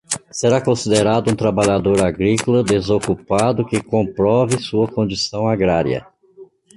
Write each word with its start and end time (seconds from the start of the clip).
Será 0.31 0.59
considerado 0.59 1.29
um 1.29 1.35
trabalhador 1.35 2.03
agrícola 2.03 2.63
desocupado 2.63 3.63
que 3.63 3.83
comprove 3.83 4.59
sua 4.59 4.87
condição 4.91 5.47
agrária. 5.47 6.07